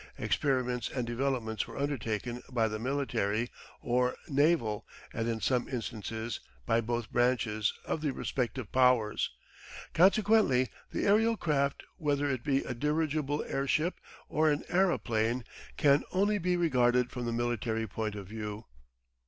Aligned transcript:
Experiments 0.17 0.89
and 0.89 1.05
developments 1.05 1.67
were 1.67 1.77
undertaken 1.77 2.41
by 2.51 2.67
the 2.67 2.79
military 2.79 3.51
or 3.81 4.15
naval, 4.27 4.83
and 5.13 5.27
in 5.29 5.39
some 5.39 5.69
instances 5.69 6.39
by 6.65 6.81
both 6.81 7.11
branches, 7.11 7.71
of 7.85 8.01
the 8.01 8.11
respective 8.11 8.71
Powers. 8.71 9.29
Consequently 9.93 10.69
the 10.91 11.05
aerial 11.05 11.37
craft, 11.37 11.83
whether 11.97 12.27
it 12.27 12.43
be 12.43 12.63
a 12.63 12.73
dirigible 12.73 13.43
airship, 13.43 13.99
or 14.27 14.49
an 14.49 14.63
aeroplane, 14.69 15.43
can 15.77 16.03
only 16.11 16.39
be 16.39 16.57
regarded 16.57 17.11
from 17.11 17.27
the 17.27 17.31
military 17.31 17.85
point 17.85 18.15
of 18.15 18.25
view. 18.25 18.65